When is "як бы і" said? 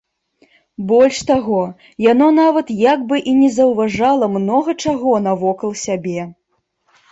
2.93-3.35